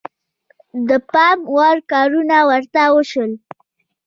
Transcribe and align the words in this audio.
د 0.87 0.91
پام 1.11 1.39
وړ 1.55 1.77
کارونه 1.91 2.37
ورته 2.49 2.83
وشول. 2.95 3.31